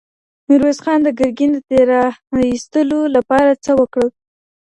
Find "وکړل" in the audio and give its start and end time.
3.79-4.09